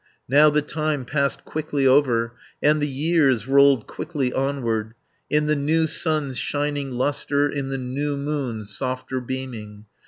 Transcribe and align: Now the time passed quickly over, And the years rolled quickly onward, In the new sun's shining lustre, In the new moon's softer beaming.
Now 0.27 0.49
the 0.49 0.63
time 0.63 1.05
passed 1.05 1.45
quickly 1.45 1.85
over, 1.85 2.33
And 2.59 2.81
the 2.81 2.87
years 2.87 3.47
rolled 3.47 3.85
quickly 3.85 4.33
onward, 4.33 4.95
In 5.29 5.45
the 5.45 5.55
new 5.55 5.85
sun's 5.85 6.39
shining 6.39 6.89
lustre, 6.89 7.47
In 7.47 7.69
the 7.69 7.77
new 7.77 8.17
moon's 8.17 8.75
softer 8.75 9.19
beaming. 9.21 9.85